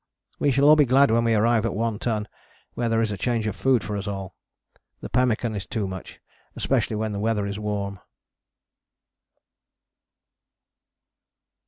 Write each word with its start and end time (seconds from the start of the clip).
We 0.39 0.49
shall 0.49 0.67
all 0.67 0.75
be 0.75 0.85
glad 0.85 1.11
when 1.11 1.23
we 1.25 1.35
arrive 1.35 1.63
at 1.63 1.75
One 1.75 1.99
Ton, 1.99 2.27
where 2.73 2.89
there 2.89 3.03
is 3.03 3.11
a 3.11 3.17
change 3.17 3.45
of 3.45 3.55
food 3.55 3.83
for 3.83 3.95
us 3.95 4.07
all. 4.07 4.33
The 4.99 5.11
pemmican 5.11 5.55
is 5.55 5.67
too 5.67 5.87
much, 5.87 6.19
especially 6.55 6.95
when 6.95 7.11
the 7.11 7.19
weather 7.19 7.45
is 7.45 7.59
warm. 7.59 7.99